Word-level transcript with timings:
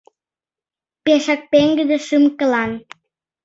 —Пешак 1.03 1.41
пеҥгыде 1.51 1.97
шӱм-кылан. 2.07 2.71